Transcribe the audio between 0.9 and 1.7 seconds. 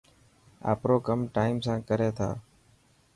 ڪم ٽائم